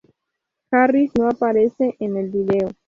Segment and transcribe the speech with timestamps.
[0.71, 2.69] Harris no aparece en el vídeo.